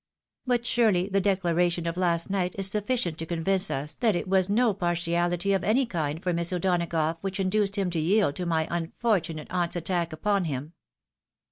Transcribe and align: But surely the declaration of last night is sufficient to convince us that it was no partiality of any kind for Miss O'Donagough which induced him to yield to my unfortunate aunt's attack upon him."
But 0.47 0.65
surely 0.65 1.09
the 1.09 1.21
declaration 1.21 1.85
of 1.85 1.95
last 1.95 2.31
night 2.31 2.55
is 2.57 2.65
sufficient 2.71 3.19
to 3.19 3.25
convince 3.27 3.69
us 3.69 3.93
that 3.93 4.15
it 4.15 4.27
was 4.27 4.49
no 4.49 4.73
partiality 4.73 5.53
of 5.53 5.63
any 5.63 5.85
kind 5.85 6.23
for 6.23 6.33
Miss 6.33 6.51
O'Donagough 6.51 7.19
which 7.21 7.39
induced 7.39 7.75
him 7.77 7.91
to 7.91 7.99
yield 7.99 8.35
to 8.37 8.47
my 8.47 8.67
unfortunate 8.71 9.51
aunt's 9.51 9.75
attack 9.75 10.11
upon 10.11 10.45
him." 10.45 10.73